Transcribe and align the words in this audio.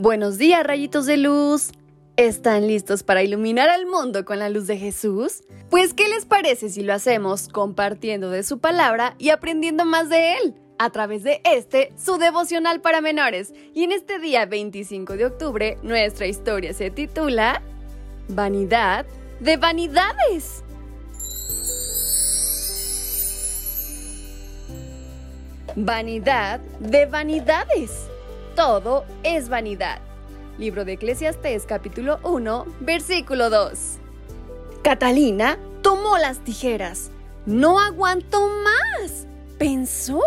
Buenos 0.00 0.38
días, 0.38 0.64
rayitos 0.64 1.04
de 1.04 1.18
luz. 1.18 1.72
¿Están 2.16 2.66
listos 2.66 3.02
para 3.02 3.22
iluminar 3.22 3.68
al 3.68 3.84
mundo 3.84 4.24
con 4.24 4.38
la 4.38 4.48
luz 4.48 4.66
de 4.66 4.78
Jesús? 4.78 5.42
Pues, 5.68 5.92
¿qué 5.92 6.08
les 6.08 6.24
parece 6.24 6.70
si 6.70 6.82
lo 6.82 6.94
hacemos 6.94 7.48
compartiendo 7.48 8.30
de 8.30 8.42
su 8.42 8.60
palabra 8.60 9.14
y 9.18 9.28
aprendiendo 9.28 9.84
más 9.84 10.08
de 10.08 10.38
Él? 10.38 10.54
A 10.78 10.88
través 10.88 11.22
de 11.22 11.42
este, 11.44 11.92
su 12.02 12.16
devocional 12.16 12.80
para 12.80 13.02
menores. 13.02 13.52
Y 13.74 13.84
en 13.84 13.92
este 13.92 14.18
día 14.18 14.46
25 14.46 15.18
de 15.18 15.26
octubre, 15.26 15.76
nuestra 15.82 16.26
historia 16.26 16.72
se 16.72 16.90
titula 16.90 17.60
Vanidad 18.28 19.04
de 19.40 19.58
Vanidades. 19.58 20.64
Vanidad 25.76 26.58
de 26.78 27.04
Vanidades 27.04 28.09
todo 28.60 29.06
es 29.22 29.48
vanidad. 29.48 30.00
Libro 30.58 30.84
de 30.84 30.92
Eclesiastés 30.92 31.64
capítulo 31.64 32.20
1, 32.24 32.66
versículo 32.80 33.48
2. 33.48 33.96
Catalina 34.82 35.58
tomó 35.80 36.18
las 36.18 36.40
tijeras. 36.40 37.10
No 37.46 37.80
aguantó 37.80 38.50
más. 38.62 39.26
Pensó. 39.56 40.20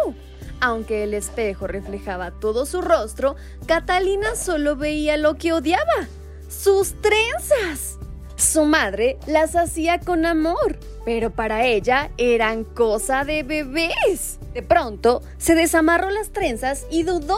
Aunque 0.61 1.03
el 1.03 1.13
espejo 1.13 1.67
reflejaba 1.67 2.31
todo 2.31 2.65
su 2.65 2.81
rostro, 2.81 3.35
Catalina 3.67 4.35
solo 4.35 4.77
veía 4.77 5.15
lo 5.17 5.35
que 5.35 5.53
odiaba. 5.53 6.07
Sus 6.49 6.99
trenzas. 7.01 7.99
Su 8.35 8.65
madre 8.65 9.19
las 9.27 9.55
hacía 9.55 9.99
con 9.99 10.25
amor, 10.25 10.79
pero 11.05 11.29
para 11.29 11.67
ella 11.67 12.09
eran 12.17 12.63
cosa 12.63 13.25
de 13.25 13.43
bebés. 13.43 14.39
De 14.55 14.63
pronto, 14.63 15.21
se 15.37 15.53
desamarró 15.53 16.09
las 16.09 16.31
trenzas 16.31 16.87
y 16.89 17.03
dudó. 17.03 17.37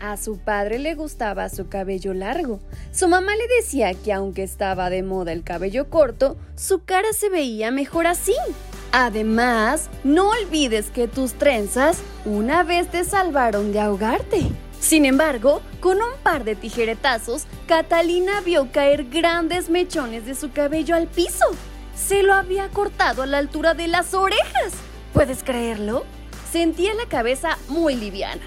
A 0.00 0.16
su 0.16 0.38
padre 0.38 0.78
le 0.78 0.94
gustaba 0.94 1.48
su 1.48 1.68
cabello 1.68 2.14
largo. 2.14 2.60
Su 2.92 3.08
mamá 3.08 3.32
le 3.36 3.46
decía 3.56 3.94
que 3.94 4.12
aunque 4.12 4.42
estaba 4.42 4.90
de 4.90 5.02
moda 5.02 5.32
el 5.32 5.44
cabello 5.44 5.88
corto, 5.88 6.36
su 6.56 6.84
cara 6.84 7.12
se 7.12 7.28
veía 7.28 7.70
mejor 7.70 8.06
así. 8.06 8.34
Además, 8.92 9.88
no 10.04 10.30
olvides 10.30 10.90
que 10.90 11.08
tus 11.08 11.34
trenzas 11.34 11.98
una 12.24 12.62
vez 12.62 12.90
te 12.90 13.04
salvaron 13.04 13.72
de 13.72 13.80
ahogarte. 13.80 14.42
Sin 14.80 15.06
embargo, 15.06 15.62
con 15.80 15.96
un 15.98 16.18
par 16.22 16.44
de 16.44 16.54
tijeretazos, 16.54 17.46
Catalina 17.66 18.40
vio 18.42 18.70
caer 18.70 19.04
grandes 19.04 19.70
mechones 19.70 20.26
de 20.26 20.34
su 20.34 20.52
cabello 20.52 20.94
al 20.94 21.06
piso. 21.06 21.46
Se 21.96 22.22
lo 22.22 22.34
había 22.34 22.68
cortado 22.68 23.22
a 23.22 23.26
la 23.26 23.38
altura 23.38 23.74
de 23.74 23.88
las 23.88 24.12
orejas. 24.12 24.74
¿Puedes 25.12 25.42
creerlo? 25.42 26.04
Sentía 26.52 26.92
la 26.94 27.06
cabeza 27.06 27.56
muy 27.68 27.96
liviana. 27.96 28.42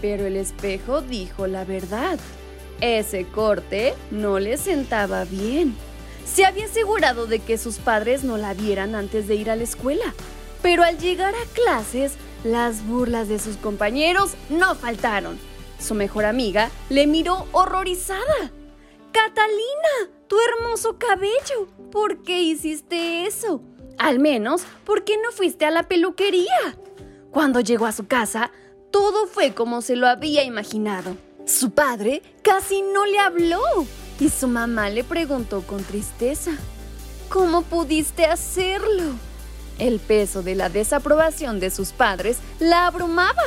Pero 0.00 0.26
el 0.26 0.36
espejo 0.36 1.02
dijo 1.02 1.46
la 1.46 1.64
verdad. 1.64 2.18
Ese 2.80 3.26
corte 3.26 3.94
no 4.10 4.38
le 4.38 4.56
sentaba 4.56 5.24
bien. 5.24 5.74
Se 6.24 6.46
había 6.46 6.66
asegurado 6.66 7.26
de 7.26 7.40
que 7.40 7.58
sus 7.58 7.76
padres 7.76 8.24
no 8.24 8.38
la 8.38 8.54
vieran 8.54 8.94
antes 8.94 9.28
de 9.28 9.34
ir 9.34 9.50
a 9.50 9.56
la 9.56 9.64
escuela. 9.64 10.14
Pero 10.62 10.82
al 10.82 10.98
llegar 10.98 11.34
a 11.34 11.54
clases, 11.54 12.14
las 12.44 12.86
burlas 12.86 13.28
de 13.28 13.38
sus 13.38 13.56
compañeros 13.56 14.34
no 14.48 14.74
faltaron. 14.74 15.38
Su 15.78 15.94
mejor 15.94 16.24
amiga 16.24 16.70
le 16.88 17.06
miró 17.06 17.46
horrorizada. 17.52 18.52
Catalina, 19.12 20.14
tu 20.28 20.36
hermoso 20.38 20.98
cabello, 20.98 21.68
¿por 21.90 22.22
qué 22.22 22.42
hiciste 22.42 23.26
eso? 23.26 23.62
Al 23.98 24.18
menos, 24.18 24.62
¿por 24.84 25.04
qué 25.04 25.16
no 25.16 25.32
fuiste 25.32 25.66
a 25.66 25.70
la 25.70 25.88
peluquería? 25.88 26.76
Cuando 27.30 27.60
llegó 27.60 27.86
a 27.86 27.92
su 27.92 28.06
casa, 28.06 28.50
todo 28.90 29.26
fue 29.26 29.54
como 29.54 29.82
se 29.82 29.96
lo 29.96 30.08
había 30.08 30.44
imaginado. 30.44 31.16
Su 31.46 31.70
padre 31.70 32.22
casi 32.42 32.82
no 32.82 33.06
le 33.06 33.18
habló 33.18 33.60
y 34.18 34.28
su 34.28 34.48
mamá 34.48 34.90
le 34.90 35.04
preguntó 35.04 35.62
con 35.62 35.82
tristeza, 35.82 36.52
¿cómo 37.28 37.62
pudiste 37.62 38.26
hacerlo? 38.26 39.14
El 39.78 39.98
peso 39.98 40.42
de 40.42 40.54
la 40.54 40.68
desaprobación 40.68 41.58
de 41.58 41.70
sus 41.70 41.92
padres 41.92 42.38
la 42.58 42.86
abrumaba. 42.86 43.42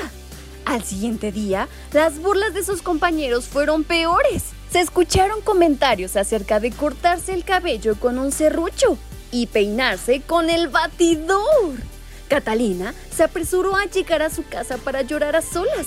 Al 0.66 0.84
siguiente 0.84 1.32
día, 1.32 1.68
las 1.92 2.20
burlas 2.20 2.54
de 2.54 2.64
sus 2.64 2.82
compañeros 2.82 3.46
fueron 3.46 3.84
peores. 3.84 4.44
Se 4.72 4.80
escucharon 4.80 5.42
comentarios 5.42 6.16
acerca 6.16 6.60
de 6.60 6.72
cortarse 6.72 7.34
el 7.34 7.44
cabello 7.44 7.96
con 8.00 8.18
un 8.18 8.32
serrucho 8.32 8.98
y 9.32 9.48
peinarse 9.48 10.22
con 10.22 10.50
el 10.50 10.70
batidor. 10.70 11.93
Catalina 12.34 12.96
se 13.12 13.22
apresuró 13.22 13.76
a 13.76 13.86
llegar 13.86 14.24
a 14.24 14.32
su 14.32 14.44
casa 14.44 14.80
para 14.80 15.04
llorar 15.04 15.36
a 15.36 15.44
solas, 15.44 15.86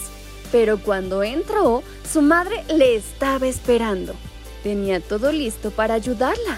pero 0.53 0.79
cuando 0.79 1.25
entró, 1.25 1.83
su 2.09 2.23
madre 2.23 2.63
le 2.69 2.95
estaba 2.95 3.49
esperando. 3.49 4.15
Tenía 4.63 5.01
todo 5.01 5.33
listo 5.33 5.73
para 5.73 5.95
ayudarla. 5.95 6.57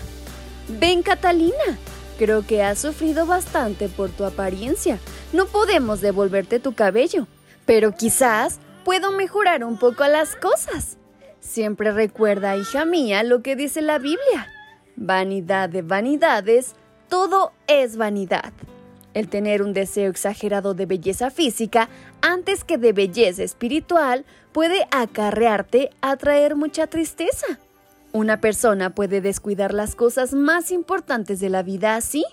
Ven, 0.69 1.03
Catalina, 1.03 1.79
creo 2.19 2.47
que 2.47 2.63
has 2.63 2.81
sufrido 2.81 3.25
bastante 3.25 3.89
por 3.89 4.11
tu 4.11 4.27
apariencia. 4.27 4.99
No 5.33 5.47
podemos 5.47 6.03
devolverte 6.03 6.61
tu 6.61 6.75
cabello, 6.75 7.27
pero 7.65 7.93
quizás 7.93 8.59
puedo 8.85 9.11
mejorar 9.11 9.65
un 9.65 9.79
poco 9.79 10.07
las 10.07 10.37
cosas. 10.37 10.99
Siempre 11.41 11.93
recuerda, 11.93 12.59
hija 12.59 12.85
mía, 12.85 13.23
lo 13.23 13.41
que 13.41 13.57
dice 13.57 13.81
la 13.81 13.99
Biblia. 13.99 14.49
Vanidad 14.97 15.71
de 15.71 15.81
vanidades, 15.81 16.75
todo 17.09 17.53
es 17.67 17.97
vanidad. 17.97 18.53
El 19.19 19.29
tener 19.29 19.63
un 19.63 19.73
deseo 19.73 20.09
exagerado 20.11 20.75
de 20.75 20.87
belleza 20.87 21.33
física 21.33 21.89
antes 22.21 22.63
que 22.63 22.79
de 22.79 22.93
belleza 22.93 23.43
espiritual 23.43 24.25
puede 24.53 24.87
acarrearte 24.93 25.91
a 26.01 26.17
traer 26.17 26.55
mucha 26.55 26.87
tristeza. 26.87 27.59
Una 28.13 28.41
persona 28.41 28.95
puede 28.95 29.21
descuidar 29.21 29.75
las 29.75 29.97
cosas 29.97 30.35
más 30.35 30.71
importantes 30.71 31.41
de 31.41 31.51
la 31.51 31.65
vida 31.65 31.97
así. 31.97 32.25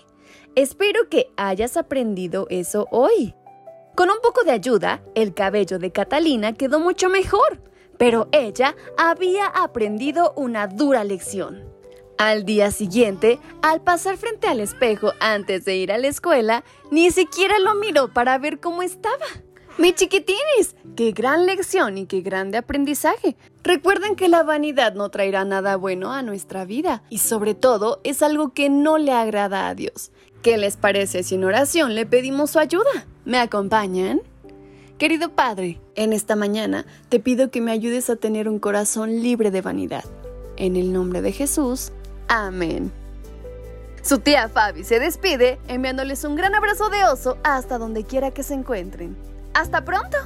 Espero 0.54 1.08
que 1.08 1.26
hayas 1.36 1.76
aprendido 1.76 2.46
eso 2.50 2.86
hoy. 2.92 3.34
Con 3.96 4.08
un 4.08 4.20
poco 4.22 4.44
de 4.44 4.52
ayuda, 4.52 5.02
el 5.16 5.34
cabello 5.34 5.80
de 5.80 5.90
Catalina 5.90 6.52
quedó 6.52 6.78
mucho 6.78 7.10
mejor, 7.10 7.60
pero 7.98 8.28
ella 8.30 8.76
había 8.96 9.46
aprendido 9.46 10.34
una 10.36 10.68
dura 10.68 11.02
lección. 11.02 11.64
Al 12.18 12.46
día 12.46 12.70
siguiente, 12.70 13.38
al 13.60 13.82
pasar 13.82 14.16
frente 14.16 14.48
al 14.48 14.60
espejo 14.60 15.12
antes 15.20 15.66
de 15.66 15.76
ir 15.76 15.92
a 15.92 15.98
la 15.98 16.08
escuela, 16.08 16.64
ni 16.90 17.10
siquiera 17.10 17.58
lo 17.58 17.74
miró 17.74 18.08
para 18.08 18.38
ver 18.38 18.58
cómo 18.58 18.82
estaba. 18.82 19.26
Mi 19.76 19.92
chiquitines, 19.92 20.74
qué 20.96 21.12
gran 21.12 21.44
lección 21.44 21.98
y 21.98 22.06
qué 22.06 22.22
grande 22.22 22.56
aprendizaje. 22.56 23.36
Recuerden 23.62 24.16
que 24.16 24.30
la 24.30 24.42
vanidad 24.42 24.94
no 24.94 25.10
traerá 25.10 25.44
nada 25.44 25.76
bueno 25.76 26.14
a 26.14 26.22
nuestra 26.22 26.64
vida 26.64 27.02
y 27.10 27.18
sobre 27.18 27.54
todo 27.54 28.00
es 28.02 28.22
algo 28.22 28.54
que 28.54 28.70
no 28.70 28.96
le 28.96 29.12
agrada 29.12 29.68
a 29.68 29.74
Dios. 29.74 30.10
¿Qué 30.40 30.56
les 30.56 30.78
parece 30.78 31.22
si 31.22 31.34
en 31.34 31.44
oración 31.44 31.94
le 31.94 32.06
pedimos 32.06 32.52
su 32.52 32.58
ayuda? 32.58 33.06
¿Me 33.26 33.36
acompañan? 33.36 34.22
Querido 34.96 35.32
Padre, 35.32 35.78
en 35.94 36.14
esta 36.14 36.36
mañana 36.36 36.86
te 37.10 37.20
pido 37.20 37.50
que 37.50 37.60
me 37.60 37.72
ayudes 37.72 38.08
a 38.08 38.16
tener 38.16 38.48
un 38.48 38.58
corazón 38.58 39.20
libre 39.20 39.50
de 39.50 39.60
vanidad. 39.60 40.04
En 40.56 40.76
el 40.76 40.94
nombre 40.94 41.20
de 41.20 41.32
Jesús. 41.32 41.92
Amén. 42.28 42.92
Su 44.02 44.20
tía 44.20 44.48
Fabi 44.48 44.84
se 44.84 45.00
despide 45.00 45.58
enviándoles 45.66 46.22
un 46.24 46.36
gran 46.36 46.54
abrazo 46.54 46.90
de 46.90 47.04
oso 47.04 47.38
hasta 47.42 47.78
donde 47.78 48.04
quiera 48.04 48.30
que 48.30 48.42
se 48.42 48.54
encuentren. 48.54 49.16
¡Hasta 49.52 49.84
pronto! 49.84 50.18